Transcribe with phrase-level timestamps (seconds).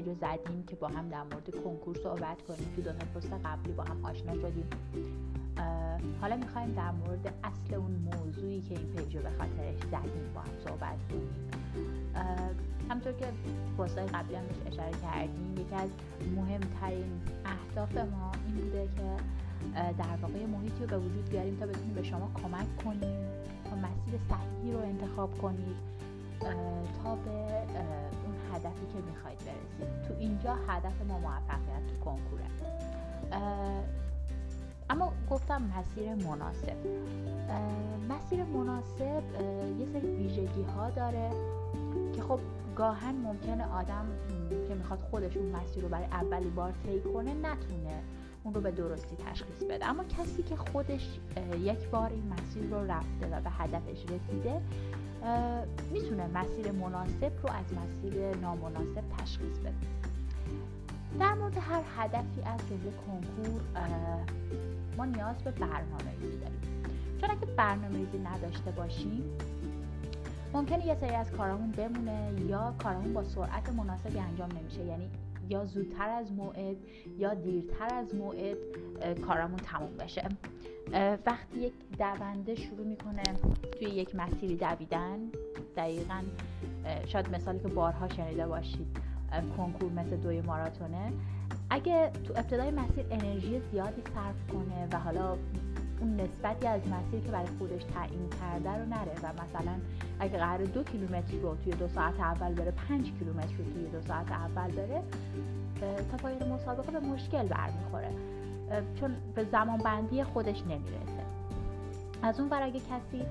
[0.00, 2.72] رو زدیم که با هم در مورد کنکور صحبت کنیم.
[2.76, 4.66] تو دو تا پست قبلی با هم آشنا شدیم.
[6.20, 10.58] حالا می‌خوایم در مورد اصل اون موضوعی که این پیج به خاطرش زدیم با هم
[10.66, 11.50] صحبت کنیم.
[12.90, 13.26] همطور که
[13.78, 15.88] پستای قبلی هم اشاره کردیم یکی از
[16.36, 19.16] مهمترین اهداف ما این بوده که
[19.74, 23.26] در واقع محیطی رو به وجود بیاریم تا بتونیم به شما کمک کنیم
[23.70, 25.76] تا مسیر صحیحی رو انتخاب کنید
[27.04, 27.62] تا به
[28.54, 30.08] هدفی که می‌خواید برسید.
[30.08, 32.44] تو اینجا هدف ما موفقیت تو کنکوره.
[34.90, 36.76] اما گفتم مسیر مناسب.
[38.08, 39.22] مسیر مناسب
[39.78, 41.30] یه سری ویژگی ها داره
[42.14, 42.38] که خب
[42.76, 44.06] گاهن ممکنه آدم
[44.68, 48.02] که می‌خواد خودش اون مسیر رو برای اولی بار طی کنه نتونه
[48.44, 49.86] اون رو به درستی تشخیص بده.
[49.86, 51.18] اما کسی که خودش
[51.60, 54.60] یک بار این مسیر رو رفته و به هدفش رسیده
[55.92, 59.74] می‌تونه مسیر مناسب رو از مسیر نامناسب تشخیص بده.
[61.20, 63.60] در مورد هر هدفی از جمله کنکور
[64.96, 66.60] ما نیاز به برنامه ریزی داریم.
[67.20, 69.22] چون اگه برنامه ریزی نداشته باشیم
[70.54, 74.84] ممکنه یه سری از کارامون بمونه یا کارامون با سرعت مناسبی انجام نمیشه.
[74.84, 75.10] یعنی
[75.48, 76.76] یا زودتر از موعد
[77.18, 78.56] یا دیرتر از موعد
[79.26, 80.28] کارامون تموم بشه.
[81.26, 83.22] وقتی یک دونده شروع می‌کنه
[83.78, 85.18] توی یک مسیری دویدن
[85.76, 86.22] دقیقا
[87.06, 88.86] شاید مثالی که بارها شنیده باشید
[89.56, 91.12] کنکور مثل دوی ماراتونه.
[91.70, 95.36] اگه تو ابتدای مسیر انرژی زیادی صرف کنه و حالا
[96.04, 99.72] اون نسبتی از مسیر که برای خودش تعیین کرده رو نره و مثلا
[100.20, 104.00] اگه قرار دو کیلومتر رو توی دو ساعت اول بره پنج کیلومتر رو توی دو
[104.08, 105.02] ساعت اول بره
[106.10, 108.10] تا پایان مسابقه به مشکل برمیخوره.
[109.00, 111.24] چون به زمان بندی خودش نمی‌رسه.
[112.22, 113.22] از اون اگه کسی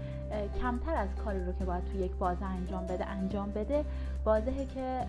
[0.62, 3.86] کمتر از کاری رو که باید تو یک بازه انجام بده انجام بده
[4.26, 5.00] واضحه که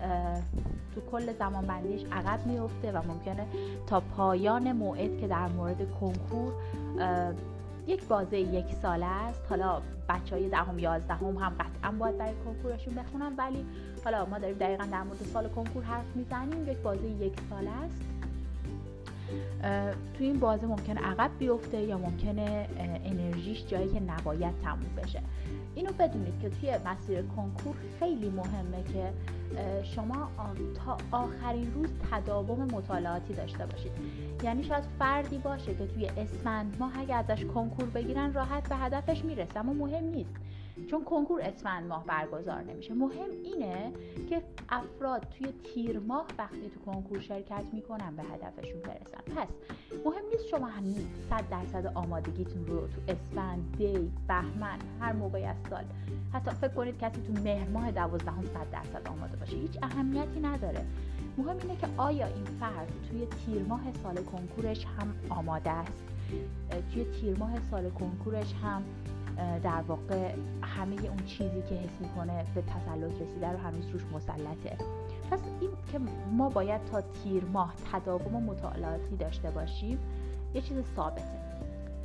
[0.95, 3.45] تو کل زمان بندیش عقب میفته و ممکنه
[3.87, 6.53] تا پایان موعد که در مورد کنکور
[7.87, 9.41] یک بازه یک ساله است.
[9.49, 13.65] حالا بچه های دهم یازدهم هم قطعا باید برای کنکورشون بخونن ولی
[14.03, 16.67] حالا ما داریم دقیقا در مورد سال کنکور حرف می‌زنیم.
[16.67, 18.01] یک بازه یک ساله است.
[20.17, 22.67] تو این بازه ممکنه عقب بیفته یا ممکنه
[23.05, 25.21] انرژیش جایی که نباید تموم بشه.
[25.75, 29.13] اینو بدونید که توی مسیر کنکور خیلی مهمه که
[29.83, 30.29] شما
[30.85, 33.91] تا آخرین روز تداوم مطالعاتی داشته باشید.
[34.43, 39.25] یعنی شاید فردی باشه که توی اسفند ماه اگه ازش کنکور بگیرن راحت به هدفش
[39.25, 40.35] می‌رسه اما مهم نیست.
[40.89, 42.93] چون کنکور اسفند ماه برگزار نمیشه.
[42.93, 43.93] مهم اینه
[44.29, 49.35] که افراد توی تیر ماه وقتی تو کنکور شرکت می‌کنن به هدفشون برسن.
[49.35, 49.47] پس
[50.05, 55.55] مهم نیست شما هنوز صد درصد آمادگیتون رو تو اسفند دی بهمن هر موقعی از
[55.69, 55.83] سال
[56.33, 59.57] حتی فکر کنید کسی تو مهر ماه دوازدهم صد درصد آماده باشه.
[59.57, 60.85] هیچ اهمیتی نداره.
[61.37, 66.03] مهم اینه که آیا این فرد توی تیر ماه سال کنکورش هم آماده است؟
[66.93, 68.83] توی تیر ماه سال کنکورش هم
[69.63, 74.77] در واقع همه اون چیزی که حس می‌کنه به تسلط رسیده رو هنوز روش مسلطه.
[75.31, 75.99] پس این که
[76.31, 79.99] ما باید تا تیر ماه تداوم مطالعاتی داشته باشیم
[80.53, 81.45] یه چیز ثابته.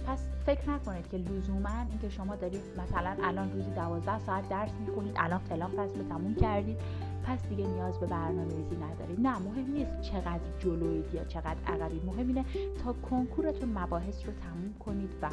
[0.06, 5.14] پس فکر نکنید که لزوما اینکه شما دارید مثلا الان روزی دوازده ساعت درس می‌خونید
[5.16, 6.76] الان فلان فصل تموم کردید
[7.24, 9.20] پس دیگه نیاز به برنامه ریزی ندارید.
[9.20, 12.04] نه مهم نیست چقدر جلوید یا چقدر عقبید.
[12.04, 12.44] مهم اینه
[12.84, 15.30] تا کنکورتون مباحث رو تموم کنید و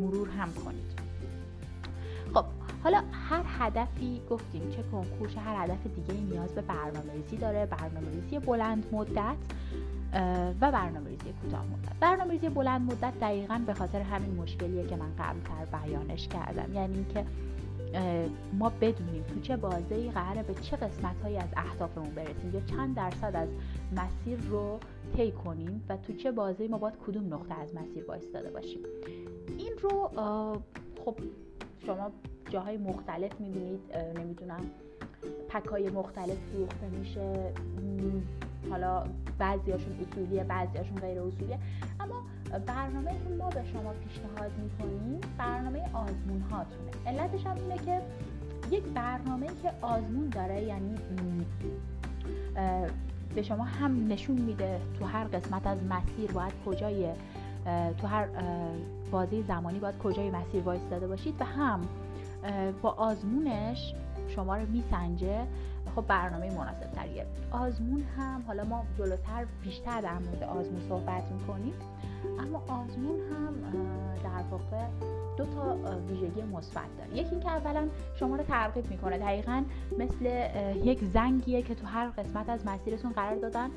[0.00, 1.07] مرور هم کنید.
[2.34, 2.44] خب
[2.84, 7.66] حالا هر هدفی گفتیم چه کنکور چه هر هدف دیگه نیاز به برنامه ریزی داره
[7.66, 9.36] برنامه ریزی بلند مدت
[10.60, 11.98] و برنامه ریزی کوتاه مدت.
[12.00, 16.74] برنامه ریزی بلند مدت دقیقا به خاطر همین مشکلیه که من قبلتر بیانش کردم.
[16.74, 17.24] یعنی اینکه
[18.58, 22.96] ما بدونیم تو چه بازه قراره به چه قسمت هایی از اهدافمون برسیم یا چند
[22.96, 23.48] درصد از
[23.96, 24.78] مسیر رو
[25.16, 28.80] طی کنیم و تو چه بازه ما باید کدوم نقطه از مسیر وایستاده باشیم.
[29.58, 30.10] این رو
[31.04, 31.16] خب
[31.86, 32.10] شما
[32.50, 33.80] جاهای مختلف می‌بینید
[34.18, 34.60] نمی‌دونم
[35.48, 37.52] پکای مختلف فروخته میشه
[38.70, 39.04] حالا
[39.38, 41.58] بعضیاشون اصولیه بعضیاشون غیر اصولیه.
[42.00, 42.22] اما
[42.66, 48.00] برنامه که ما به شما پیشنهاد می‌کنیم برنامه آزمون هاتونه علتش هم اینه که
[48.70, 50.94] یک برنامه که آزمون داره یعنی
[53.34, 57.12] به شما هم نشون میده تو هر قسمت از مسیر باید کجای
[58.00, 58.28] تو هر
[59.10, 61.80] بازی زمانی باید کجای مسیر وایستاده باشید و هم
[62.82, 63.94] با آزمونش
[64.28, 65.46] شما رو میسنجه.
[65.96, 71.74] خب برنامه مناسب تریه آزمون هم حالا ما جلوتر بیشتر در مورد آزمون صحبت می‌کنیم.
[72.38, 73.54] اما آزمون هم
[74.24, 74.86] در واقع
[75.36, 75.76] دو تا
[76.08, 77.16] ویژگی مثبت داره.
[77.16, 77.88] یکی اینکه اولا
[78.20, 79.18] شما رو ترغیب می‌کنه.
[79.18, 79.64] دقیقا
[79.98, 80.48] مثل
[80.84, 83.70] یک زنگیه که تو هر قسمت از مسیرتون قرار دادن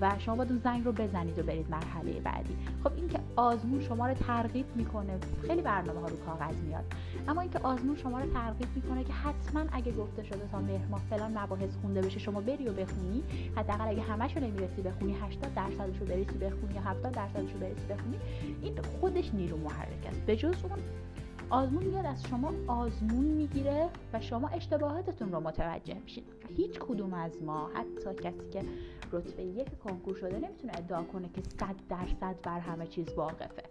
[0.00, 2.56] و شما باید اون زنگ رو بزنید و برید مرحله بعدی.
[2.84, 6.84] خب اینکه آزمون شما رو ترغیب می‌کنه خیلی برنامه ها رو کاغذ میاد.
[7.28, 11.00] اما اینکه آزمون شما رو ترغیب می‌کنه که حتما اگه گفته شده تا مهر ماه
[11.10, 13.22] فلان مباحث خونده بشه شما بری و بخونی.
[13.56, 17.86] حداقل اگه همشو نمی‌رسی بخونی 80 درصدش رو برسی بخونی یا 70 درصدش رو برسی
[17.86, 18.18] بخونی
[18.62, 20.20] این خودش نیرو محرک است.
[20.20, 20.78] به جز اون
[21.50, 26.24] آزمون میاد از شما آزمون می‌گیره و شما اشتباهاتتون رو متوجه میشید.
[26.56, 28.62] هیچ کدوم از ما حتی کسی که
[29.12, 33.62] رتبه یک کنکور شده نمی‌تونه ادعا کنه که صد درصد بر همه چیز واقفه.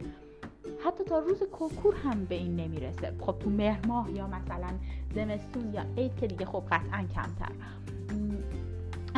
[0.85, 3.13] حتی تا روز کنکور هم به این نمی‌رسه.
[3.19, 4.69] خب تو مهر ماه یا مثلا
[5.15, 7.51] زمستون یا عید که دیگه خب قطعا کمتر.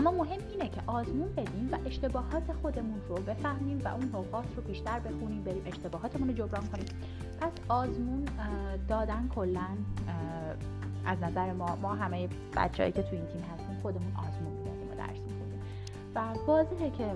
[0.08, 4.62] اما مهم اینه که آزمون بدیم و اشتباهات خودمون رو بفهمیم و اون نقاط رو
[4.62, 6.86] بیشتر بخونیم بریم اشتباهاتمون رو جبران کنیم.
[7.42, 8.26] پس آزمون
[8.88, 9.68] دادن کلا
[11.06, 14.96] از نظر ما ما همه بچههایی که تو این تیم هستیم خودمون آزمون می‌دادیم و
[14.96, 15.62] درس میخوندیم.
[16.16, 17.12] و واضحه که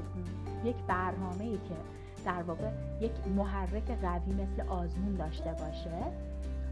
[0.66, 1.76] یک برنامه ای که
[2.26, 2.70] در واقع
[3.02, 5.92] یک محرک قوی مثل آزمون داشته باشه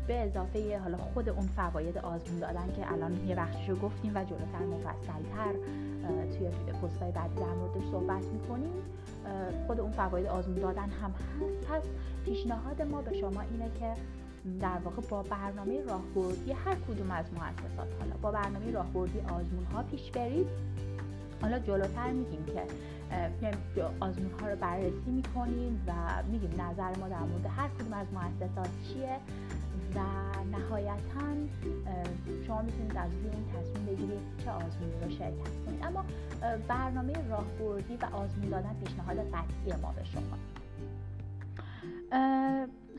[0.07, 4.66] به اضافه حالا خود اون فواید آزمون دادن که الان یه بخششو گفتیم و جلوتر
[4.72, 5.54] مفصلتر
[6.38, 6.48] توی
[6.81, 8.74] پستای بعدی در موردش صحبت می‌کنیم.
[9.68, 11.68] خود اون فواید آزمون دادن هم هست.
[11.69, 11.84] پس
[12.25, 13.94] پیشنهاد ما به شما اینه که
[14.62, 19.84] در واقع با برنامه راهبردی هر کدوم از مؤسسات حالا با برنامه راهبردی آزمون ها
[19.84, 20.48] پیش برید.
[21.42, 22.63] حالا جلوتر میگیم که
[24.00, 25.92] آزمون ها رو بررسی می‌کنیم و
[26.31, 29.18] میگیم نظر ما در مورد هر کدوم از مؤسسات چیه.
[29.96, 30.00] و
[30.52, 31.22] نهایتا
[32.48, 35.84] شما می‌تونید از روی اون تصمیم بگیرید چه آزمونی رو شرکت کنید.
[35.84, 36.06] اما
[36.68, 40.38] برنامه راهبردی و آزمون دادن پیشنهاد قطعی ما به شما.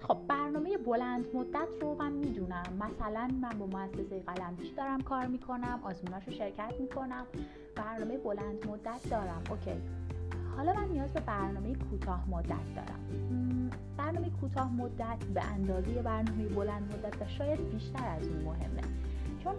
[0.03, 2.65] خب برنامه بلند مدت رو من می‌دونم.
[2.81, 7.27] مثلا من با مؤسسه قلمچی دارم کار می‌کنم آزموناش رو شرکت می‌کنم.
[7.77, 9.43] برنامه بلند مدت دارم.
[9.51, 9.81] اوکی.
[10.57, 13.01] حالا من نیاز به برنامه کوتاه مدت دارم.
[13.97, 18.83] برنامه کوتاه مدت به اندازه برنامه بلند مدت و شاید بیشتر از اون مهمه.
[19.45, 19.55] چون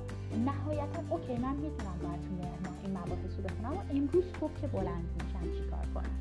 [0.45, 4.67] نهایتا اوکی من می‌تونم باید تو ماه این مباحث رو بخونم اما امروز صبح که
[4.67, 6.15] بلند میشم چیکار کنم؟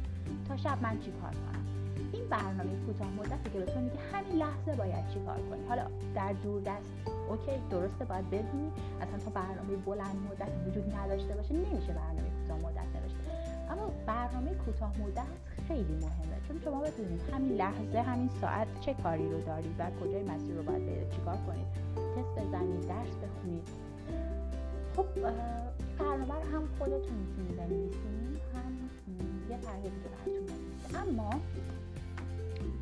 [0.49, 1.64] تا شب من چیکار کنم؟
[2.12, 6.32] این برنامه کوتاه مدتی که به تو میگه همین لحظه باید چیکار کنی؟ حالا در
[6.32, 6.93] دور دست
[7.31, 8.70] اوکی درسته باید بدونی
[9.00, 13.25] اصلا تا برنامه بلند مدت وجود نداشته باشه نمیشه برنامه کوتاه مدت نوشت
[13.76, 15.26] اما برنامه کوتاه مدت
[15.69, 20.23] خیلی مهمه چون شما بدونید همین لحظه همین ساعت چه کاری رو دارید و کجای
[20.23, 23.69] مسیر رو باید برید چیکار کنید تست بزنید درس بخونید.
[24.96, 25.06] خب
[25.99, 28.73] برنامه رو هم خودتون می‌تونید بنویسید هم
[29.50, 31.31] یه طرح دیگه براتون اما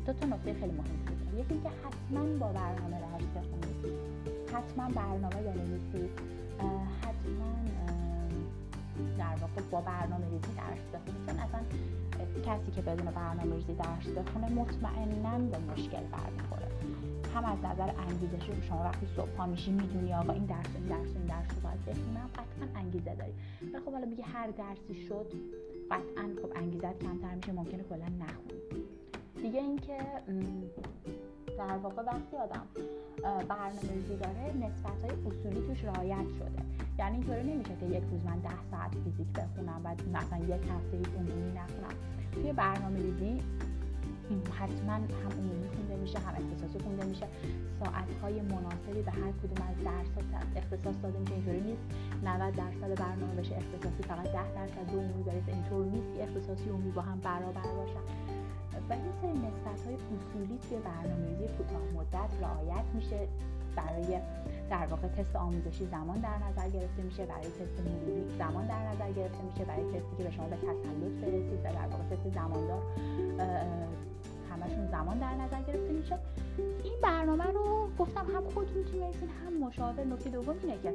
[0.05, 1.39] دو تا نکته خیلی مهم بود.
[1.39, 3.95] یکی اینکه حتما با برنامه درس بخونید.
[4.53, 6.19] حتما برنامه بنویسید.
[7.01, 7.64] حتما
[9.17, 11.59] در واقع با برنامه ریزی درس بخونید چون اصلا
[12.45, 16.67] کسی که بدون برنامه ریزی درس بخونه مطمئنا به مشکل برمیخوره.
[17.35, 21.15] هم از نظر انگیزشی شما وقتی صبح پا میشی می‌دونی آقا این درس این درس
[21.15, 23.33] این درس رو باید بخونم قطعا انگیزه داری
[23.73, 25.33] ولی خب حالا میگه هر درسی شد
[25.91, 28.61] قطعا خب انگیزت کمتر میشه ممکنه کلا نخونی.
[29.41, 29.97] دیگه اینکه
[31.57, 32.65] در واقع وقتی آدم
[33.47, 36.61] برنامه ریزی داره نسبت های اصولی توش رعایت شده.
[36.99, 41.17] یعنی اینطوری نمیشه که یک روز من ده ساعت فیزیک بخونم و مثلا یک هفته
[41.17, 41.95] عمومی نخونم.
[42.33, 43.41] توی برنامه ریزی
[44.59, 47.27] حتما هم عمومی خونده میشه هم اختصاصی خونده میشه.
[47.79, 50.25] ساعت های مناسبی به هر کدوم از درس
[50.55, 51.81] اختصاص داده میشه اینطوری نیست.
[52.23, 57.01] 90 درصد برنامه بشه اختصاصی فقط 10 درصد عمومی برسه اینطور نیست اختصاصی عمومی با
[57.01, 58.05] هم برابر باشن
[58.89, 63.27] و این سری نسبت های اصولی توی برنامه‌ریزی کوتاه مدت رعایت میشه
[63.75, 64.19] برای
[64.69, 69.11] در واقع تست آموزشی زمان در نظر گرفته میشه برای تست مروری زمان در نظر
[69.11, 72.81] گرفته میشه برای تستی که به شما به تسلط برسید و در واقع تست زماندار
[74.51, 76.17] همشون زمان در نظر گرفته میشه.
[76.83, 79.15] این برنامه رو گفتم هم خودتون می‌تونید
[79.45, 80.03] هم مشاور.
[80.03, 80.93] نکته دوم اینه که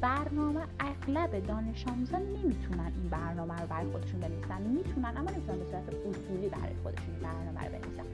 [0.00, 4.62] برنامه اغلب دانش آموزان نمی‌تونن این برنامه رو برای خودشون بنویسن.
[4.62, 8.04] می‌تونن اما نمی‌تونن به صورت اصولی برای خودشون برنامه رو بنویسن.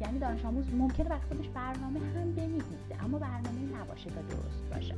[0.00, 4.94] یعنی دانش آموز ممکنه برای خودش برنامه هم بنویسه اما برنامه نباشه که درست باشه.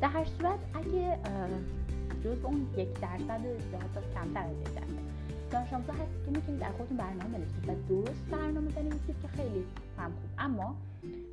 [0.00, 1.18] در هر صورت اگه
[2.24, 3.40] جز اون یک درصد
[3.72, 5.08] یا حتی کمتر از یک درصد
[5.50, 9.64] دانش آموزا هست که می‌تونید در خودتون برنامه بنویسید و درست برنامه بنویسید که خیلی
[9.98, 10.30] هم خوب.
[10.38, 10.76] اما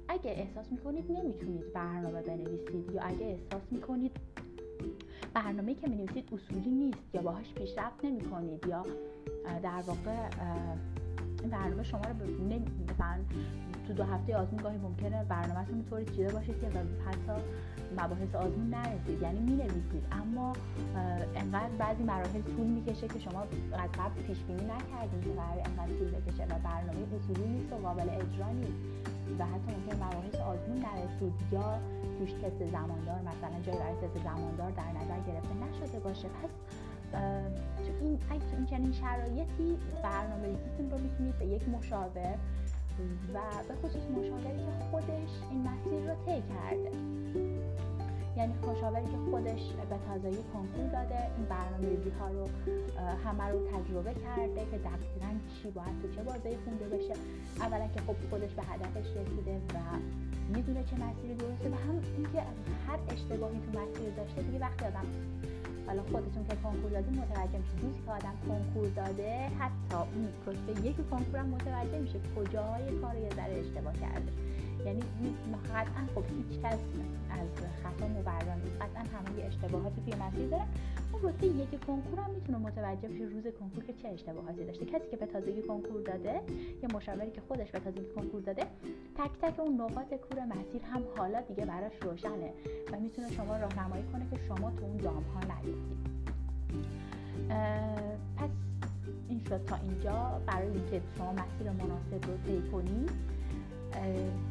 [0.07, 4.11] اگه احساس می‌کنید نمی‌تونید برنامه بنویسید یا اگه احساس می‌کنید
[5.33, 8.85] برنامه که می‌نویسید اصولی نیست یا باهاش پیشرفت نمی‌کنید یا
[9.63, 10.29] در واقع
[11.41, 12.15] این برنامه شما رو
[12.93, 13.17] مثلا
[13.87, 16.67] تو دو هفته آزمون گاهی ممکنه برنامهتون طوری چیده باشید که
[17.05, 17.41] حتی
[17.91, 20.53] مباحث آزمون نرسید یعنی می نویسید اما
[21.35, 23.41] انقدر بعضی مراحل طول می‌کشه که شما
[23.73, 27.75] از قبل پیش بینی نکردین که قرار انقدر طول بکشه و برنامه اصولی نیست و
[27.75, 29.14] قابل اجرا نیست.
[29.39, 31.79] و حتی ممکن مباحث آزمون نرسید یا
[32.19, 36.27] توش تست زماندار مثلا جای برای تست زماندار در نظر گرفته نشده باشه.
[36.27, 36.49] پس
[37.85, 38.19] تو این
[38.57, 42.37] این چنین شرایطی برنامه ریزیتون رو می‌تونید به یک مشاور
[43.33, 46.91] و به خصوص مشاوری که خودش این مسیر رو طی کرده.
[48.37, 51.19] یعنی مشاوری که خودش به تازگی کنکور داده.
[51.37, 52.45] این برنامه ریزی ها رو
[53.25, 57.13] همه رو تجربه کرده که دقیقا چی باید تو چه بازه خونده بشه
[57.59, 59.79] اولا که خب خودش به هدفش رسیده و
[60.55, 62.41] می‌دونه چه مسیری درسته و هم اینکه
[62.87, 65.05] هر اشتباهی تو مسیر داشته دیگه وقتی آدم
[65.87, 70.87] حالا خودتون که کنکور دادین متوجه میشه روزی که آدم کنکور داده حتی اون رتبه
[70.87, 74.31] یک کنکور هم متوجه میشه کجاهای کار یه ذره اشتباه کرده.
[74.85, 75.01] یعنی
[75.75, 76.79] قطعا خب هیچ کس
[77.29, 77.49] از
[77.83, 78.81] خطا مبرا نیست.
[78.81, 80.65] قطعا همه اشتباهاتی توی مسیر داره.
[81.11, 84.85] اون رتبه یک کنکور هم می‌تونه متوجه بشه روز کنکور که چه اشتباهاتی داشته.
[84.85, 86.41] کسی که به تازگی کنکور داده
[86.83, 88.63] یا مشاوری که خودش به تازگی کنکور داده
[89.17, 92.53] تک تک اون نقاط کور مسیر هم حالا دیگه براش روشنه
[92.91, 96.15] و می‌تونه شما راهنمایی کنه که شما تو اون دام ها نیفتید
[98.37, 98.49] پس
[99.29, 100.41] این شد تا اینجا.
[100.47, 103.34] برای اینکه شما مسیر مناسب رو طی کنید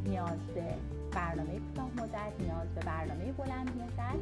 [0.05, 0.75] نیاز به
[1.13, 4.21] برنامه کوتاه مدت نیاز به برنامه بلند مدت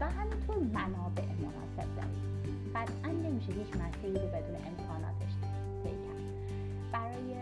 [0.00, 2.28] و همینطور منابع مناسب دارید
[2.74, 5.32] قطعا نمیشه هیچ مسیری رو بدون امکاناتش
[5.82, 6.28] طی کرد
[6.92, 7.34] برای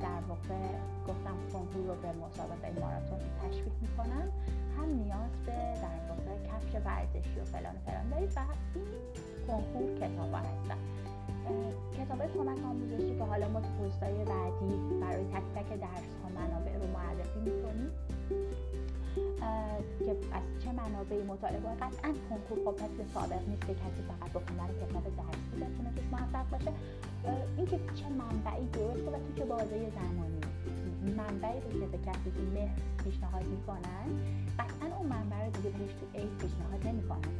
[0.00, 0.68] در واقع
[1.08, 4.32] گفتم کنکور رو به مسابقه ماراتون تشویق می‌کنم.
[4.78, 8.40] هم نیاز به در واقع کفش ورزشی و فلان فلان دارید و
[8.74, 8.84] این
[9.46, 11.09] کنکور کتاب هستن.
[11.98, 16.74] کتاب کمک آموزشی که حالا ما تو پستای بعدی برای تک تک درس ها منابع
[16.78, 17.90] رو معرفی می‌کنیم
[19.98, 24.40] که از چه منابعی؟ مطالعه قطعا کنکور خب مثل سابق نیست که کسی فقط با
[24.46, 26.72] خوندن کتاب درسی بتونه توش موفق باشه.
[27.56, 30.40] اینکه چه منبعی درسته و تو چه بازه زمانی.
[31.16, 34.06] منبعی رو که به کسی که مهر پیشنهاد می‌کنن
[35.00, 37.32] اون منبع رو دیگه بهش تو ای پیشنهاد نمی‌کنن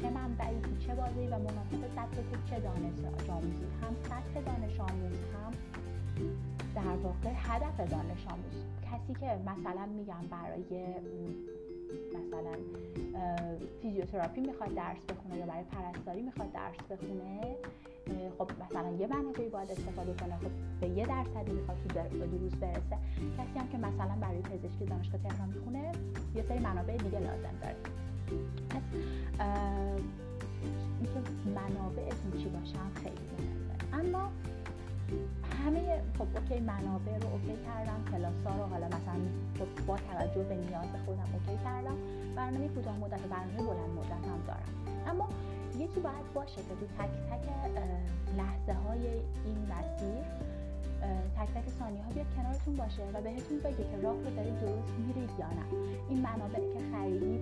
[0.00, 3.64] چه منبعی تو چه بازه و مناسب سطح تو چه دانش آموزی.
[3.82, 5.52] هم سطح دانش آموز هم
[6.74, 8.64] در واقع هدف دانش آموز.
[8.82, 10.84] کسی که مثلا میگم برای
[12.14, 12.56] مثلا
[13.82, 17.56] فیزیوتراپی می‌خواد درس بخونه یا برای پرستاری می‌خواد درس بخونه
[18.38, 20.36] خب مثلا یه منابعی باید استفاده کنه.
[20.36, 22.98] خب به یه درصدی می‌خواد تو دروس برسه.
[23.38, 25.92] کسی هم که مثلا برای پزشکی دانشگاه تهران می‌خونه
[26.34, 27.76] یه سری منابع دیگه لازم داره.
[28.70, 28.82] پس
[31.00, 34.08] اینکه منابعتون چی باشن خیلی مهمه.
[34.08, 34.30] اما
[35.64, 39.14] همه خب okay منابع رو okay کردم کلاس ها رو حالا مثلا
[39.58, 39.96] خب با
[40.34, 41.96] توجه به نیاز خودم okay کردم.
[42.36, 44.70] برنامه کوتاه مدت و برنامه بلند مدت هم دارم.
[45.06, 45.28] اما
[45.78, 47.44] یکی باید باشه که تو تک تک
[48.38, 49.06] لحظه های
[49.44, 50.24] این مسیر
[51.36, 54.92] تک تک ثانیه ها بیاد کنارتون باشه و بهتون بگه که راه رو دارید درست
[55.06, 55.66] میرید یا نه.
[56.08, 57.40] این منابعی که خریدید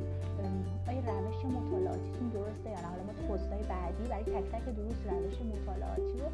[0.89, 5.39] آیا روش مطالعاتیتون درسته یا نه؟ حالا ما تو بعدی برای تک تک دروس روش
[5.53, 6.29] مطالعاتی رو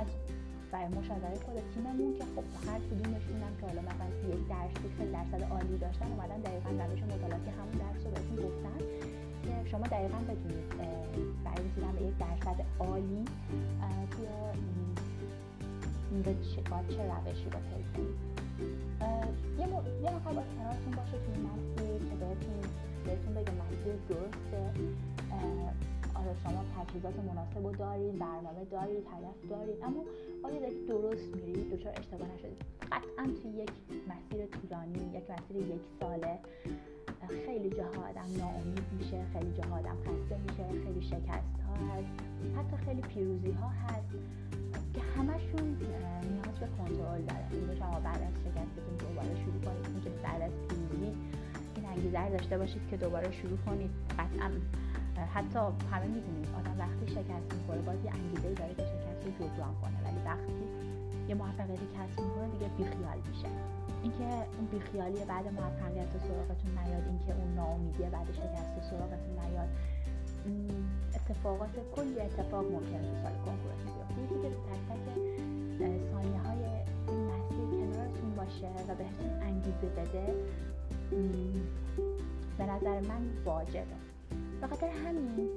[0.00, 0.06] از
[0.74, 5.12] برای مشاوره خود تیممون که خب هر کدومشون هم که حالا مثلا یک درسی خیلی
[5.12, 8.78] درصد عالی داشتن اومدن دقیقا روش مطالعاتی همون درس رو بهتون گفتن.
[9.44, 10.68] که شما دقیقا بتونید
[11.44, 13.24] برای رسیدن به یک درصد عالی
[14.10, 14.26] توی
[16.70, 18.18] باید چه روشی رو طی کنید.
[19.58, 22.14] یه, نفر باید کنارتون باشه توی مسیر که
[23.04, 24.60] بهتون بگه مسیر درسته
[26.14, 30.04] آره شما تجهیزات مناسب رو دارید برنامه دارید هدف دارید اما
[30.42, 33.70] آیا دارید درست میرید دچار اشتباه نشدید قطعا توی یک
[34.08, 36.38] مسیر طولانی یک مسیر یک ساله
[37.46, 42.14] خیلی جاها آدم ناامید میشه خیلی جاها آدم خسته میشه خیلی شکست ها هست
[42.56, 44.08] حتی خیلی پیروزی ها هست
[44.94, 45.66] که همشون
[46.30, 49.86] نیاز به کنترل داره اینجا شما بعد از شکستتون دوباره شروع کنید.
[49.86, 51.12] اینجا بعد از پیروزی
[51.76, 53.90] این انگیزه داشته باشید که دوباره شروع کنید.
[54.18, 54.50] قطعا
[55.22, 55.58] حتی
[55.92, 59.98] همه می‌دونید آدم وقتی شکست می‌خوره باز یه انگیزه داره که شکست رو جبران کنه.
[60.04, 60.64] ولی وقتی
[61.28, 63.48] یه موفقیتی کسب می‌کنه دیگه بیخیال میشه.
[64.02, 69.34] اینکه اون بیخیالی بعد موفقیت و سراغتون نیاد اینکه اون ناامیدی بعد شکست و سراغتون
[69.44, 69.68] نیاد
[71.14, 74.34] اتفاقات کلی اتفاق ممکنه تو سال کنکورتون بیفته.
[74.42, 75.14] که تک تک
[76.14, 76.64] های
[77.08, 80.34] این مسیر کنارتون باشه و بهتون انگیزه بده.
[82.58, 84.13] به نظر من واجبه.
[84.60, 85.48] به خاطر همین.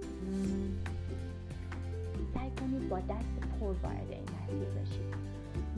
[2.33, 5.13] سعی کنید با دست برخورد وارد این مسیر بشید.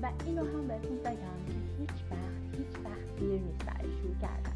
[0.02, 4.56] و اینو هم بهتون بگم که هیچ وقت هیچ وقت دیر نیست برای شروع کردن.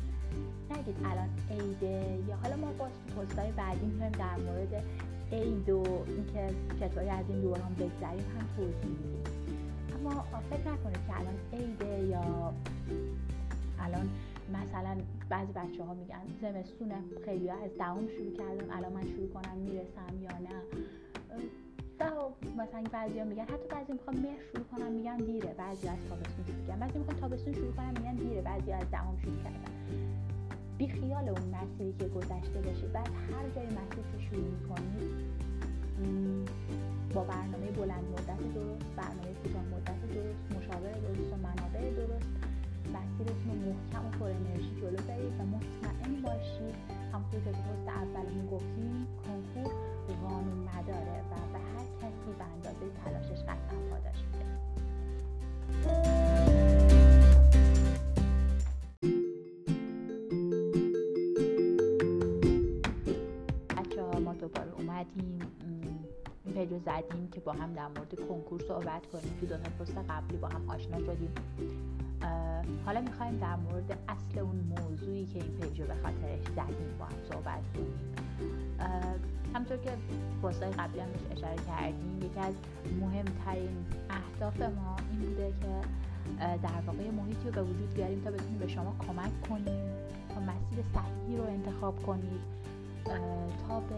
[0.71, 4.83] نگید الان عیده یا حالا ما باز تو پستای بعدی میایم در مورد
[5.31, 9.23] عید و اینکه چطوری از این دوران بگذریم هم توضیح میدیم.
[9.99, 12.53] اما فکر نکنید که الان عیده یا
[13.79, 14.09] الان
[14.53, 14.97] مثلا
[15.29, 16.95] بعضی بچه ها میگن زمستونه
[17.25, 20.61] خیلی ها از دهم شروع کردن الان من شروع کنم می‌رسم یا نه.
[22.57, 26.45] مثلا بعضی ها میگن حتی بعضی می‌خوان مهر شروع کنم میگن دیره بعضی از تابستون
[26.45, 26.79] شروع کردن.
[26.79, 29.73] بعضی می‌خوان تابستون شروع کنم میگن دیره بعضی از دهم شروع کردن.
[30.77, 35.33] بی خیال اون مسیری که گذشته باشید بعد هر جای مسیر که شروع می‌کنید
[37.13, 42.32] با برنامه بلند مدت درست برنامه کوتاه مدت درست مشاور درست و منابع درست
[43.13, 46.75] مسیرتون رو محکم و پر انرژی جلو برید و مطمئن باشید
[47.13, 49.73] همونطور که پست اولمون گفتیم کنکور
[50.23, 54.45] قانون نداره و به هر کسی به اندازه تلاشش قطعا پاداش میده
[64.19, 64.33] ما
[66.85, 69.37] زدیم که با هم در مورد کنکور صحبت کنیم.
[69.41, 71.33] که دو پست قبلی با هم آشنا شدیم.
[72.85, 77.05] حالا می‌خوایم در مورد اصل اون موضوعی که این پیج رو به خاطرش زدیم با
[77.05, 77.99] هم صحبت کنیم.
[79.53, 79.91] همطور که
[80.43, 82.53] پستای قبلی هم اشاره کردیم یکی از
[83.01, 85.81] مهمترین اهداف ما این بوده که
[86.39, 89.89] در واقع محیطی رو به وجود بیاریم تا بتونیم به شما کمک کنیم
[90.29, 92.41] تا مسیر صحیحی رو انتخاب کنید
[93.67, 93.95] تا به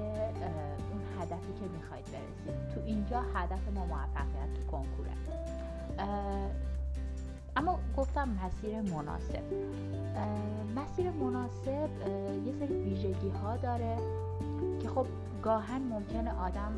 [0.91, 5.12] اون هدفی که می‌خواید برسید تو اینجا هدف ما موفقیت تو کنکوره.
[7.56, 9.44] اما گفتم مسیر مناسب.
[10.76, 11.90] مسیر مناسب
[12.46, 13.98] یه سری ویژگی ها داره
[14.82, 15.06] که خب
[15.44, 16.72] گاهن ممکنه آدم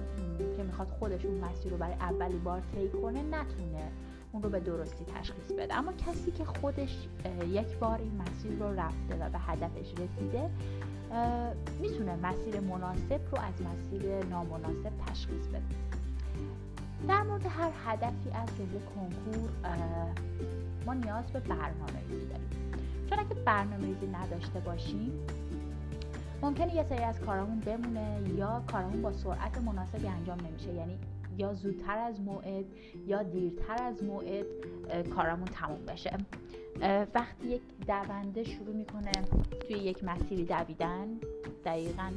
[0.57, 3.91] که می‌خواد خودش اون مسیر رو برای اولی بار طی کنه نتونه
[4.31, 5.73] اون رو به درستی تشخیص بده.
[5.75, 7.07] اما کسی که خودش
[7.49, 10.49] یک بار این مسیر رو رفته و به هدفش رسیده
[11.81, 15.86] می‌تونه مسیر مناسب رو از مسیر نامناسب تشخیص بده.
[17.07, 19.49] در مورد هر هدفی از جمله کنکور
[20.85, 22.49] ما نیاز به برنامه ریزی داریم.
[23.09, 25.11] چون اگه برنامه ریزی نداشته باشیم
[26.41, 30.73] ممکنه یه سری از کارامون بمونه یا کارامون با سرعت مناسبی انجام نمیشه.
[30.73, 30.99] یعنی
[31.37, 32.65] یا زودتر از موعد
[33.07, 34.45] یا دیرتر از موعد
[35.15, 36.17] کارامون تموم بشه.
[37.15, 39.11] وقتی یک دونده شروع می‌کنه
[39.67, 41.07] توی یک مسیری دویدن
[41.65, 42.11] دقیقا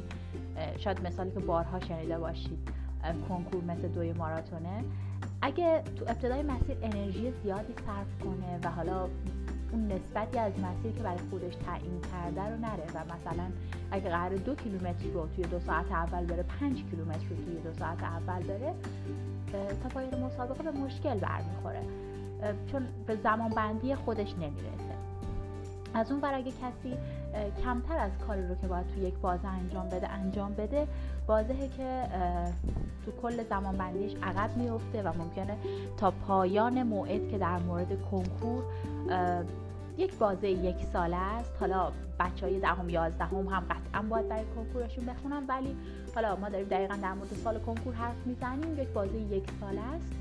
[0.79, 2.70] شاید مثالی که بارها شنیده باشید.
[3.29, 4.85] کنکور مثل دوی ماراتونه.
[5.43, 9.09] اگه تو ابتدای مسیر انرژی زیادی صرف کنه و حالا
[9.73, 13.45] اون نسبتی از مسیر که برای خودش تعیین کرده رو نره و مثلا
[13.91, 17.73] اگه قرار دو کیلومتر رو توی دو ساعت اول بره پنج کیلومتر رو توی دو
[17.79, 18.75] ساعت اول بره
[19.83, 21.83] تا پایان مسابقه به مشکل برمیخوره.
[22.73, 24.90] چون به زمان بندی خودش نمی‌رسه.
[25.95, 26.97] از اون بر اگه کسی
[27.65, 30.87] کمتر از کاری رو که باید تو یک بازه انجام بده انجام بده
[31.29, 32.03] واضحه که
[33.05, 35.57] تو کل زمان بندیش عقب میفته و ممکنه
[35.97, 38.63] تا پایان موعد که در مورد کنکور
[39.99, 41.51] یک بازه یک ساله است.
[41.61, 45.77] حالا بچه های دهم یازدهم هم قطعا باید برای کنکورشون بخونن ولی
[46.15, 48.79] حالا ما داریم دقیقا در مورد سال کنکور حرف می‌زنیم.
[48.79, 50.20] یک بازه یک ساله است.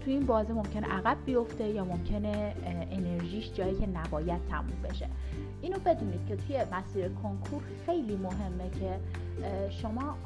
[0.00, 2.54] تو این بازه ممکنه عقب بیفته یا ممکنه
[2.90, 5.08] انرژیش جایی که نباید تموم بشه.
[5.62, 8.98] اینو بدونید که توی مسیر کنکور خیلی مهمه که
[9.70, 10.16] شما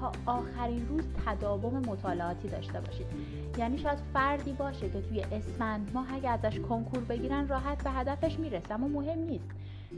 [0.00, 3.06] تا آخرین روز تداوم مطالعاتی داشته باشید.
[3.58, 8.38] یعنی شاید فردی باشه که توی اسفند ماه اگه ازش کنکور بگیرن راحت به هدفش
[8.38, 9.50] می‌رسه اما مهم نیست.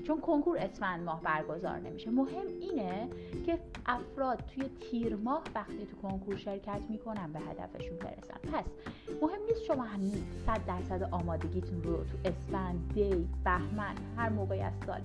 [0.04, 2.10] چون کنکور اسفند ماه برگزار نمیشه.
[2.10, 3.08] مهم اینه
[3.46, 8.38] که افراد توی تیر ماه وقتی تو کنکور شرکت می‌کنن به هدفشون برسن.
[8.52, 8.64] پس
[9.22, 14.72] مهم نیست شما همین صد درصد آمادگیتون رو تو اسفند دی بهمن هر موقعی از
[14.86, 15.00] سال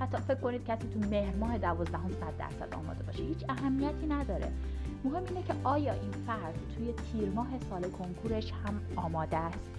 [0.00, 3.22] حتی فکر کنید کسی تو مهر ماه دوازدهم صد درصد آماده باشه.
[3.22, 4.52] هیچ اهمیتی نداره.
[5.04, 9.70] مهم اینه که آیا این فرد توی تیر ماه سال کنکورش هم آماده است؟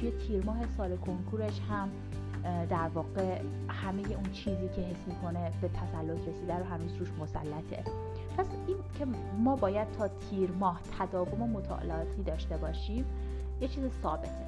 [0.00, 1.90] توی تیر ماه سال کنکورش هم
[2.70, 7.84] در واقع همه اون چیزی که حس می‌کنه به تسلط رسیده رو هنوز روش مسلطه.
[8.38, 9.06] پس این که
[9.38, 13.04] ما باید تا تیر ماه تداوم مطالعاتی داشته باشیم
[13.60, 14.46] یه چیز ثابته.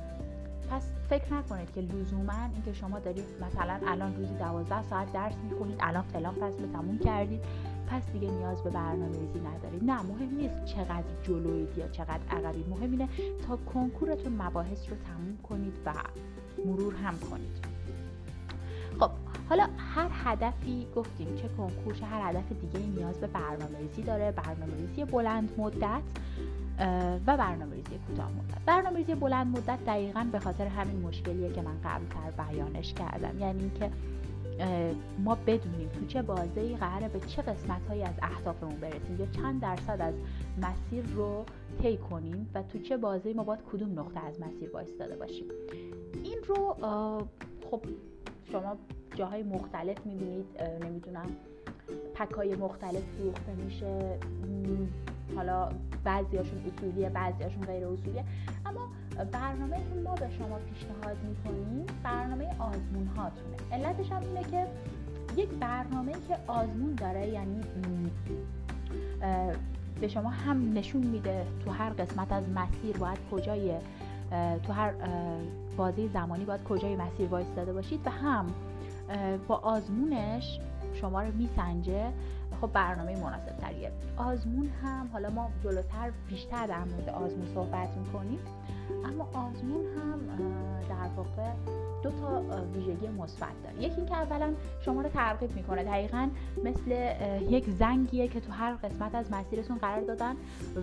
[0.70, 5.78] پس فکر نکنید که لزوما اینکه شما دارید مثلا الان روزی دوازده ساعت درس می‌خونید
[5.80, 7.40] الان فلان فصل تموم کردید
[7.86, 9.84] پس دیگه نیاز به برنامه ریزی ندارید.
[9.84, 13.08] نه مهم نیست چقدر جلوید یا چقدر عقبید مهم اینه
[13.48, 15.92] تا کنکورتون مباحث رو تموم کنید و
[16.66, 17.77] مرور هم کنید.
[19.48, 24.32] حالا هر هدفی گفتیم چه کنکور چه هر هدف دیگه نیاز به برنامه ریزی داره.
[24.32, 26.02] برنامه ریزی بلند مدت
[27.26, 28.64] و برنامه ریزی کوتاه مدت.
[28.66, 33.38] برنامه ریزی بلند مدت دقیقا به خاطر همین مشکلیه که من قبلتر بیانش کردم.
[33.38, 33.90] یعنی اینکه
[35.18, 39.60] ما بدونیم تو چه بازه قراره به چه قسمت هایی از اهدافمون برسیم یا چند
[39.60, 40.14] درصد از
[40.62, 41.44] مسیر رو
[41.82, 45.44] طی کنیم و تو چه بازه ما باید کدوم نقطه از مسیر وایستاده باشیم.
[46.24, 46.76] این رو
[47.70, 47.82] خب
[48.52, 48.76] شما
[49.14, 50.46] جاهای مختلف می‌بینید
[50.84, 51.26] نمی‌دونم
[52.14, 54.18] پکای مختلف فروخته میشه
[55.36, 55.68] حالا
[56.04, 58.24] بعضیاشون اصولیه بعضیاشون غیر اصولیه.
[58.66, 58.88] اما
[59.32, 64.66] برنامه که ما به شما پیشنهاد می‌کنیم برنامه آزمون هاتونه علتش هم اینه که
[65.36, 67.60] یک برنامه که آزمون داره یعنی
[70.00, 73.74] به شما هم نشون میده تو هر قسمت از مسیر باید کجای
[74.62, 74.92] تو هر
[75.78, 78.46] بازی زمانی باید کجای مسیر وایستاده باشید و هم
[79.48, 80.60] با آزمونش
[80.94, 82.12] شما رو میسنجه.
[82.60, 88.38] خب برنامه مناسب تریه آزمون هم حالا ما جلوتر بیشتر در مورد آزمون صحبت می‌کنیم.
[89.04, 90.20] اما آزمون هم
[90.88, 91.52] در واقع
[92.02, 92.42] دو تا
[92.74, 93.82] ویژگی مثبت داره.
[93.82, 94.52] یکی اینکه اولا
[94.84, 95.84] شما رو ترغیب می‌کنه.
[95.84, 96.28] دقیقا
[96.64, 97.14] مثل
[97.50, 100.34] یک زنگیه که تو هر قسمت از مسیرتون قرار دادن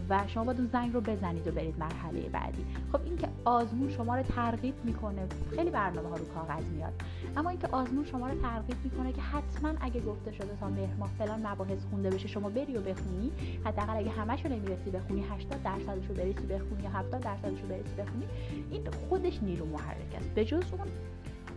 [0.10, 2.66] و شما باید اون زنگ رو بزنید و برید مرحله بعدی.
[2.92, 6.94] خب اینکه آزمون شما رو ترغیب می‌کنه خیلی برنامه ها رو کاغذ میاد.
[7.38, 11.10] اما اینکه آزمون شما رو ترغیب می‌کنه که حتما اگه گفته شده تا مهر ماه
[11.18, 13.32] فلان مباحث خونده بشه شما بری و بخونی.
[13.66, 17.68] حداقل اگه همش رو نمی‌رسی بخونی 80 درصدش رو برسی بخونی یا 70 درصدش رو
[17.68, 18.26] برسی بخونی
[18.72, 20.88] این خودش نیرو محرک است به جز اون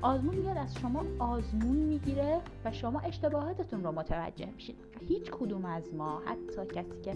[0.03, 4.77] آزمون میاد از شما آزمون می‌گیره و شما اشتباهاتتون رو متوجه میشید.
[5.09, 7.15] هیچ کدوم از ما حتی کسی که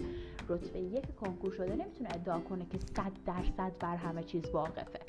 [0.49, 4.99] رتبه یک کنکور شده نمی‌تونه ادعا کنه که صد درصد بر همه چیز واقفه.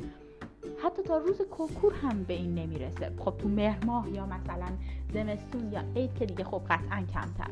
[0.85, 3.13] حتی تا روز کنکور هم به این نمی‌رسه.
[3.19, 4.69] خب تو مهر ماه یا مثلا
[5.15, 7.51] زمستون یا عید که دیگه خب قطعا کمتر.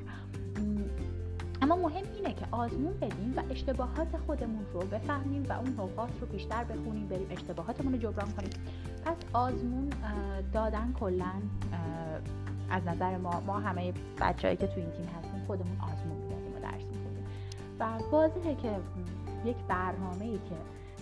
[1.62, 6.26] اما مهم اینه که آزمون بدیم و اشتباهات خودمون رو بفهمیم و اون نقاط رو
[6.26, 8.50] بیشتر بخونیم بریم اشتباهاتمون رو جبران کنیم.
[9.04, 9.90] پس آزمون
[10.52, 11.32] دادن کلا
[12.70, 16.60] از نظر ما ما همه بچههایی که تو این تیم هستیم خودمون آزمون می‌دادیم و
[16.60, 17.26] درس می‌خونیم
[17.78, 18.76] و واضحه که
[19.44, 20.56] یک برنامه ای که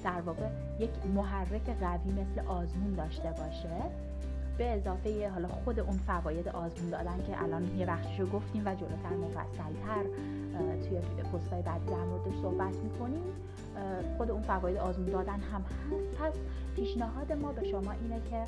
[0.04, 0.48] در واقع
[0.80, 3.82] یک محرک قوی مثل آزمون داشته باشه
[4.58, 8.74] به اضافه حالا خود اون فواید آزمون دادن که الان یه بخشش رو گفتیم و
[8.74, 10.04] جلوتر مفصلتر
[10.58, 10.98] توی
[11.32, 13.22] پستای بعدی در موردش صحبت می‌کنیم.
[14.16, 16.16] خود اون فواید آزمون دادن هم هست.
[16.18, 16.32] پس
[16.76, 18.44] پیشنهاد ما به شما اینه که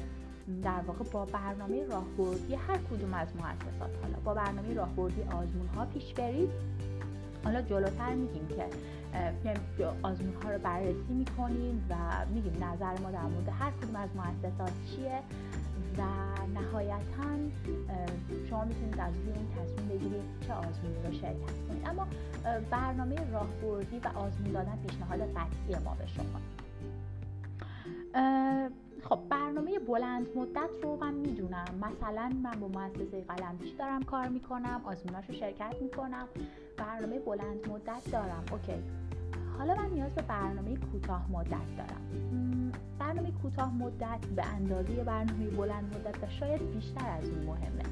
[0.62, 5.84] در واقع با برنامه راهبردی هر کدوم از مؤسسات حالا با برنامه راهبردی آزمون ها
[5.84, 6.50] پیش برید.
[7.44, 8.66] حالا جلوتر میگیم که
[10.02, 11.94] آزمون ها رو بررسی می‌کنیم و
[12.34, 15.18] میگیم نظر ما در مورد هر کدوم از مؤسسات چیه.
[15.98, 16.02] و
[16.55, 17.22] نهایتا
[18.50, 21.87] شما می‌تونید از روی این تصمیم بگیرید چه آزمونی رو شرکت کنید.
[21.87, 22.07] اما
[22.70, 26.40] برنامه راهبردی و آزمون دادن پیشنهاد قطعی ما به شما.
[29.02, 31.64] خب برنامه بلند مدت رو من می‌دونم.
[31.83, 36.28] مثلا من با مؤسسه قلمچی دارم کار می‌کنم آزموناش رو شرکت می‌کنم.
[36.76, 38.44] برنامه بلند مدت دارم.
[38.52, 38.83] اوکی.
[39.58, 42.72] حالا من نیاز به برنامه کوتاه مدت دارم.
[42.98, 47.82] برنامه کوتاه مدت به اندازه برنامه بلند مدت و شاید بیشتر از اون مهمه.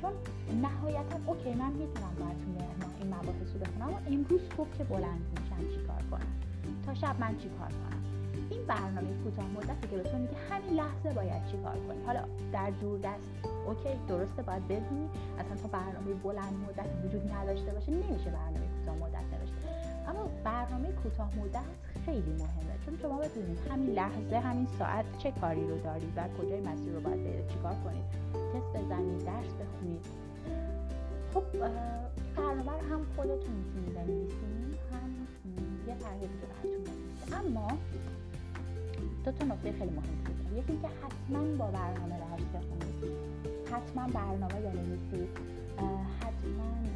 [0.00, 0.12] چون
[0.62, 2.58] نهایتا اوکی من می‌تونم براتون
[3.00, 6.32] این مباحث رو بخونم و امروز صبح که بلند میشم چیکار کنم؟
[6.86, 8.02] تا شب من چیکار کنم؟
[8.50, 12.70] این برنامه کوتاه مدتی که به تو میگه همین لحظه باید چیکار کنی؟ حالا در
[12.70, 13.28] دور دست
[13.66, 18.96] اوکی درسته باید بدونی اصلا تا برنامه بلند مدت وجود نداشته باشه نمیشه برنامه کوتاه
[18.96, 19.27] مدت
[20.48, 21.62] برنامه کوتاه مدت
[22.04, 22.74] خیلی مهمه.
[22.84, 27.00] چون شما بدونید همین لحظه همین ساعت چه کاری رو دارید و کجای مسیر رو
[27.00, 28.04] باید برید چیکار کنید.
[28.32, 30.06] تست بزنید درس بخونید.
[31.34, 31.44] خب
[32.36, 35.10] برنامه رو هم خودتون می‌تونید بنویسید هم
[35.88, 36.84] یه تغییر رو براتون
[37.38, 37.68] اما
[39.24, 43.12] دو تا نکته خیلی مهم وجود یکی اینکه حتما با برنامه درس بخونید.
[43.72, 45.28] حتما برنامه بنویسید
[46.20, 46.87] حتما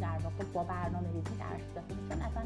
[0.00, 2.42] در واقع با برنامه ریزی درس بخونید چون اصلا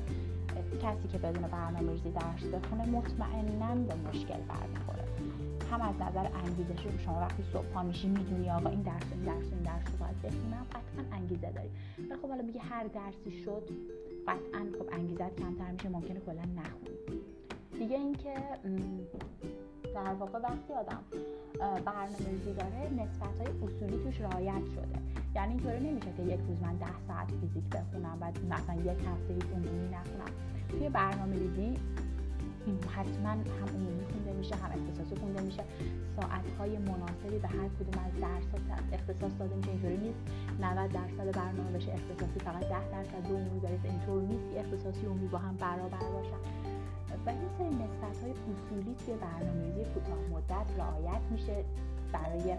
[0.83, 5.05] کسی که بدون برنامه ریزی درس بخونه مطمئنا به مشکل برمیخوره.
[5.71, 9.53] هم از نظر انگیزشی شما وقتی صبح پا میشی می‌دونی آقا این درس این درس
[9.53, 13.69] این درس رو باید بخونم قطعا انگیزه داری ولی خب حالا میگه هر درسی شد
[14.29, 16.97] قطعا خب انگیزت کمتر میشه ممکنه کلا نخونی.
[17.79, 18.35] دیگه اینکه
[19.97, 21.03] در واقع وقتی آدم
[21.85, 24.99] برنامه ریزی داره نسبت های اصولی توش رعایت شده.
[25.35, 29.55] یعنی اینطوری نمیشه که یک روز من ده ساعت فیزیک بخونم و مثلا یک هفته
[29.55, 30.33] عمومی نخونم.
[30.69, 31.75] توی برنامه ریزی
[32.97, 35.65] حتما هم عمومی خونده میشه هم اختصاصی خونده میشه.
[36.17, 39.71] ساعت های مناسبی به هر کدوم از درس اختصاص داده میشه.
[39.71, 40.21] اینطوری نیست.
[40.61, 45.29] 90 درصد برنامه بشه اختصاصی فقط 10 درصد عمومی برسه اینطور نیست که اختصاصی عمومی
[45.29, 46.41] با هم برابر باشن
[47.27, 51.65] و این سری نسبت های اصولی توی برنامه‌ریزی کوتاه مدت رعایت میشه.
[52.13, 52.57] برای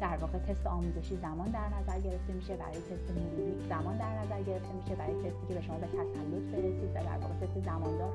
[0.00, 4.42] در واقع تست آموزشی زمان در نظر گرفته میشه برای تست مروری زمان در نظر
[4.42, 8.12] گرفته میشه برای تستی که به شما به تسلط برسید و در واقع تست زماندار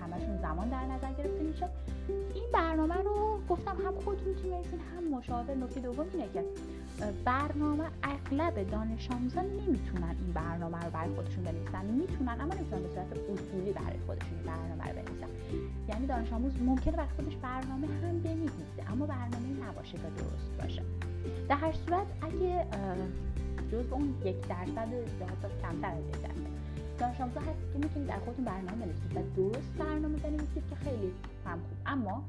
[0.00, 1.68] همشون زمان در نظر گرفته میشه.
[2.08, 4.66] این برنامه رو گفتم هم خودتون می‌تونید
[4.96, 6.44] هم مشاور نکته دوم اینه که
[7.24, 11.84] برنامه اغلب دانش آموزان نمی‌تونن این برنامه رو برای خودشون بنویسن.
[11.84, 15.30] می‌تونن اما نمی‌تونن به صورت اصولی برای خودشون این برنامه رو بنویسن.
[15.88, 20.82] یعنی دانش آموز ممکنه برای خودش برنامه هم بنویسه اما برنامه نباشه که درست باشه.
[21.48, 22.66] در هر صورت اگه
[23.72, 24.88] جز اون یک درصد
[25.20, 26.50] یا حتی کمتر از یک درصد
[26.98, 31.12] دانش آموزا هست که می‌تونید در خودتون برنامه بنویسید و درست برنامه بنویسید که خیلی
[31.46, 31.78] هم خوب.
[31.86, 32.24] اما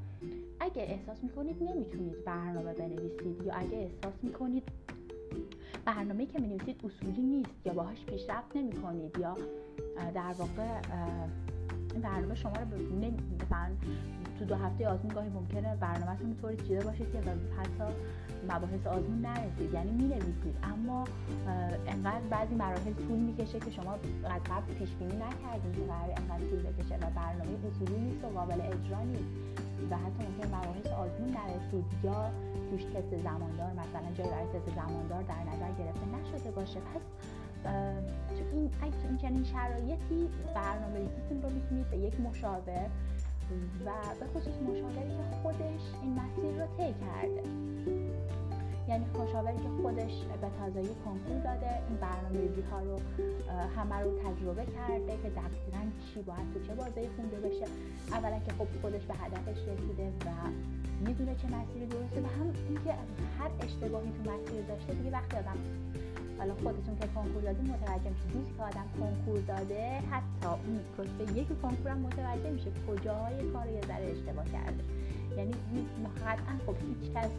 [0.61, 4.63] اگه احساس می‌کنید نمی‌تونید برنامه بنویسید یا اگه احساس می‌کنید
[5.85, 9.37] برنامه که می‌نویسید اصولی نیست یا باهاش پیشرفت نمی‌کنید یا
[10.13, 10.81] در واقع
[12.01, 12.65] برنامه شما رو
[13.43, 13.71] مثلا
[14.39, 17.17] تو دو هفته آزمون گاهی ممکنه برنامهتون طوری چیده باشید که
[17.57, 17.93] حتی
[18.49, 21.03] مباحث آزمون نرسید یعنی می نویسید اما
[21.87, 26.49] انقدر بعضی مراحل طول می‌کشه که شما از قبل پیش بینی نکردید که قرار انقدر
[26.49, 29.70] طول بکشه و برنامه اصولی نیست و قابل اجرا نیست.
[29.89, 32.31] و حتی ممکن مباحث آزمون نرسید یا
[32.69, 36.79] توش تست زماندار مثلا جای برای تست زماندار در نظر گرفته نشده باشه.
[36.79, 37.01] پس
[38.37, 42.89] تو این اگه این چنین شرایطی برنامه ریزیتون رو می‌تونید به یک مشاور
[43.85, 47.43] و به خصوص مشاوری که خودش این مسیر رو طی کرده.
[48.91, 52.39] یعنی مشاوری که خودش به تازگی کنکور داده این برنامه
[52.71, 52.95] ها رو
[53.77, 57.65] همه رو تجربه کرده که دقیقا چی باید تو چه بازه خونده بشه
[58.11, 60.29] اولا که خب خودش به هدفش رسیده و
[61.07, 62.93] می‌دونه چه مسیری درسته و هم اینکه
[63.39, 65.57] هر اشتباهی تو مسیر داشته دیگه وقتی آدم
[66.39, 71.39] حالا خودتون که کنکور دادین متوجه میشه روزی که آدم کنکور داده حتی اون رتبه
[71.39, 74.83] یک کنکور هم متوجه میشه کجاهای کار یه ذره اشتباه کرده.
[75.37, 75.53] یعنی
[76.25, 77.29] قطعا خب هیچ کس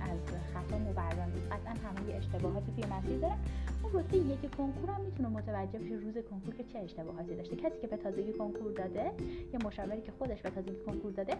[0.00, 0.18] از
[0.54, 1.46] خطا مبرا نیست.
[1.52, 3.34] قطعا همه اشتباهاتی توی مسیر داره.
[3.82, 7.56] اون رتبه یک کنکور هم می‌تونه متوجه بشه روز کنکور که چه اشتباهاتی داشته.
[7.56, 9.10] کسی که به تازگی کنکور داده
[9.52, 11.32] یا مشاوری که خودش به تازگی کنکور داده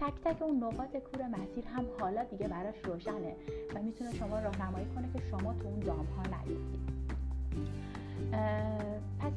[0.00, 3.36] تک تک اون نقاط کور مسیر هم حالا دیگه براش روشنه
[3.74, 6.92] و می‌تونه شما راهنمایی کنه که شما تو اون دام ها نیفتید
[9.18, 9.32] پس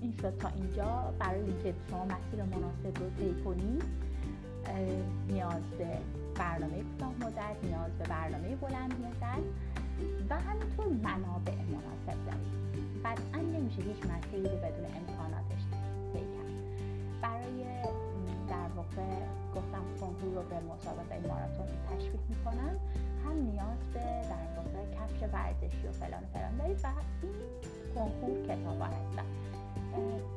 [0.00, 1.14] این شد تا اینجا.
[1.18, 3.82] برای اینکه شما مسیر مناسب رو طی کنید
[5.28, 5.98] نیاز به
[6.34, 9.44] برنامه کوتاه مدت نیاز به برنامه بلند مدت
[10.30, 12.62] و همینطور منابع مناسب دارید
[13.04, 15.62] قطعا نمیشه هیچ مسیری رو بدون امکاناتش
[16.12, 16.52] طی کرد.
[17.22, 17.64] برای
[18.48, 22.76] در واقع گفتم کنکور رو به مسابقه ماراتون تشویق می‌کنن
[23.24, 26.86] هم نیاز به در واقع کفش ورزشی و فلان فلان دارید و
[27.22, 27.32] این
[27.94, 29.24] کنکور کتاب هستن.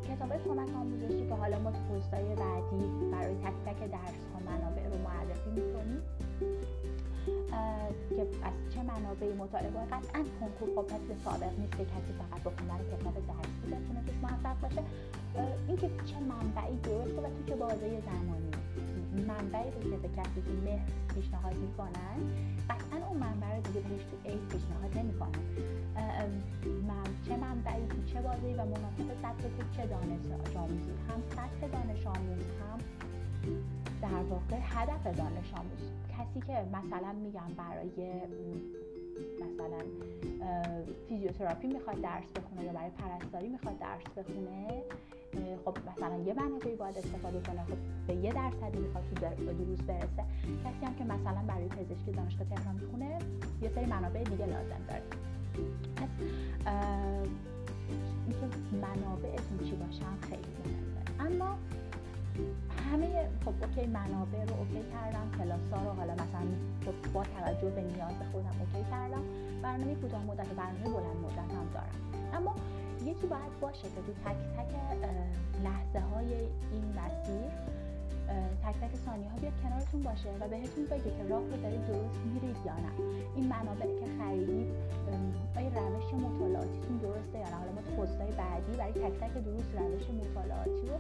[0.08, 1.78] کتاب کمک آموزشی که حالا ما تو
[2.12, 6.02] بعدی برای تک تک درس ها منابع رو معرفی می‌کنیم
[8.10, 12.52] که از چه منابعی مطالبه قطعا کنکور خب مثل سابق نیست که کسی فقط با
[12.58, 14.84] خوندن کتاب درسی بتونه توش موفق باشه.
[15.68, 18.45] اینکه چه منبعی درسته و تو چه بازه زمانی.
[19.22, 22.18] منبعی رو که به کسی که مهر پیشنهاد می‌کنن
[22.70, 25.46] قطعا اون منبع رو دیگه بهش تو عید پیشنهاد نمی‌کنن.
[27.28, 30.92] چه منبعی تو چه بازی و مناسب سطح تو چه دانش آموزی.
[31.10, 32.80] هم سطح دانش آموز هم
[34.02, 35.92] در واقع هدف دانش آموز.
[36.18, 38.22] کسی که مثلا میگم برای
[39.36, 39.80] مثلا
[41.10, 44.84] فیزیوتراپی می‌خواد درس بخونه یا برای پرستاری می‌خواد درس بخونه
[45.66, 47.64] خب مثلا یه منابعی باید استفاده کنه.
[47.64, 49.16] خب به یه درصدی می‌خواد تو
[49.54, 50.24] دروس برسه.
[50.66, 53.20] کسی هم که مثلا برای پزشکی دانشگاه تهران می‌خونه
[53.62, 55.04] یه سری منابع دیگه لازم داره.
[55.96, 56.10] پس
[58.28, 61.32] اینکه منابعتون چی باشن خیلی مهمه.
[61.32, 61.58] اما
[62.92, 66.46] همه خب okay منابع رو okay کردم کلاس ها رو حالا مثلا
[67.14, 69.22] با توجه به نیاز خودم okay کردم.
[69.64, 71.96] برنامه کوتاه مدت برنامه بلند مدت هم دارم.
[72.34, 72.56] اما
[73.06, 74.72] یکی باید باشه که تو تک تک
[75.64, 76.34] لحظه های
[76.72, 77.50] این مسیر
[78.64, 82.20] تک تک ثانیه ها بیاد کنارتون باشه و بهتون بگه که راه رو دارید درست
[82.34, 82.92] میرید یا نه.
[83.36, 84.70] این منابعی که خریدید
[85.58, 87.92] آیا روش مطالعاتیتون درسته یا نه؟ حالا ما تو
[88.38, 90.98] بعدی برای تک تک درست روش مطالعاتی رو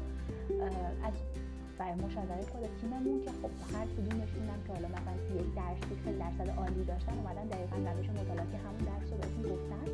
[1.08, 1.13] از
[1.80, 5.80] برای مشاوره خود تیممون که خب هر کدومشون هم که حالا مثلا یک درس
[6.20, 9.86] درصد عالی داشتن اومدن دقیقا روش مطالعاتی همون درس رو بهتون گفتن.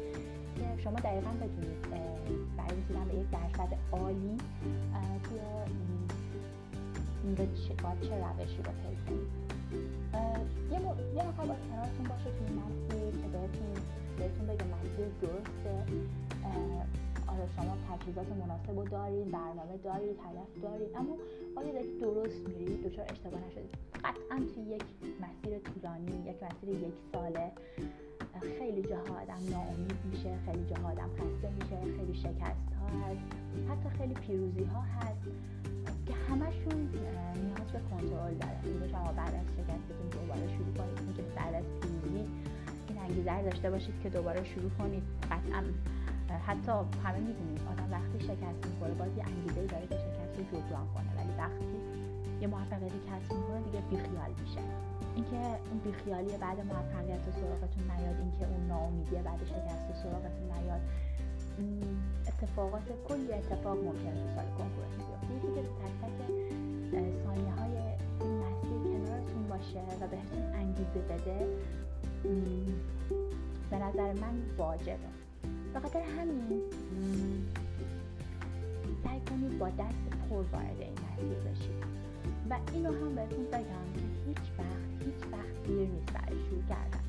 [0.77, 1.81] شما دقیقا بدونید
[2.57, 4.37] برای رسیدن به یک درصد عالی
[5.23, 5.39] توی
[7.35, 9.51] باید چه, چه روشی رو کنید.
[11.47, 13.73] با کنارتون باشه توی مسیر که بهتون
[14.17, 15.73] بهتون بگه مسیر درسته
[17.27, 21.17] آیا شما تجهیزات مناسب رو دارید برنامه دارید هدف دارید اما
[21.55, 23.75] آیا دارید درست میرید؟ دچار اشتباه نشدید.
[24.03, 24.83] قطعا توی یک
[25.23, 27.51] مسیر طولانی یک مسیر یک ساله
[28.41, 33.21] خیلی جاها آدم ناامید میشه خیلی جاها آدم خسته میشه خیلی شکست ها هست
[33.69, 35.23] حتی خیلی پیروزی ها هست
[36.07, 36.79] که همشون
[37.43, 41.65] نیاز به کنترل داره اینکه شما بعد از شکستتون دوباره شروع کنید اینکه بعد از
[41.81, 42.25] پیروزی
[42.87, 45.03] این انگیزه داشته باشید که دوباره شروع کنید.
[45.31, 45.63] قطعا
[46.47, 46.71] حتی
[47.03, 51.09] همه می‌دونید آدم وقتی شکست می‌خوره باز یه انگیزه داره که شکست رو جبران کنه.
[51.17, 51.77] ولی وقتی
[52.41, 54.61] یه موفقیتی کسب می‌کنه دیگه بیخیال میشه.
[55.15, 55.37] اینکه
[55.69, 60.81] اون بیخیالی بعد موفقیت سراغتون نیاد اینکه اون ناامیدی بعد شکست سراغتون نیاد.
[62.27, 65.35] اتفاقات کلی اتفاق ممکن تو سال کنکورتون بیفته.
[65.35, 66.15] یکی که تک تک
[67.25, 67.77] ثانیه های
[68.21, 71.47] این مسیر کنارتون باشه و بهتون انگیزه بده
[73.71, 74.97] به نظر من واجبه.
[75.73, 76.61] به خاطر همین
[79.03, 81.83] سعی کنید با دست پر وارد این مسیر بشید.
[82.49, 86.99] و اینو هم بهتون بگم که هیچ وقت هیچ وقت دیر نیست برای شروع کردن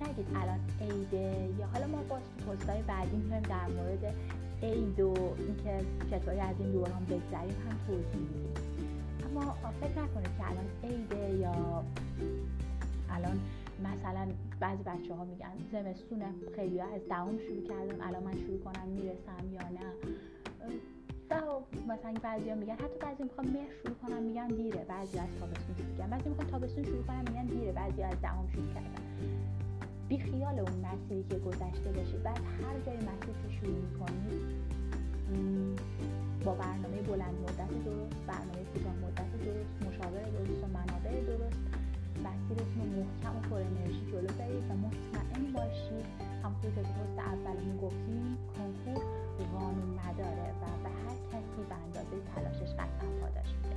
[0.00, 1.48] نگید الان عیده.
[1.58, 4.14] یا حالا ما باز تو پستای بعدی میایم در مورد
[4.62, 8.54] عید و اینکه چطوری از این دوران بگذریم هم توضیح میدیم
[9.30, 11.84] اما فکر نکنید که الان عیده یا
[13.10, 13.40] الان
[13.84, 14.28] مثلا
[14.60, 19.52] بعضی بچه ها میگن زمستونه خیلی از دهم شروع کردم الان من شروع کنم می‌رسم
[19.52, 19.92] یا نه.
[21.30, 24.84] تا مثلا بعضیا میگن حتی بعضی می‌خوام مهر شروع کنم میگن دیره.
[24.88, 27.72] بعضی از تابستون شروع میگن بعضی می‌خوان تابستون شروع کنم میگن دیره.
[27.72, 29.02] بعضی از دهم شروع کردن.
[30.08, 34.68] بی خیال اون مسیری که گذشته باشید بعد هر جای مسیر که شروع می‌کنید
[36.44, 41.58] با برنامه بلند مدت درست برنامه کوتاه مدت درست مشاور درست و منابع درست.
[42.24, 46.06] مسیرتون رو محکم و پر انرژی جلو برید و مطمئن باشید
[46.42, 49.17] همونطور که درست اولمون گفتیم کنکور
[49.58, 53.76] قانون مداره و به هر کسی به اندازه تلاشش قطعا پاداش میده.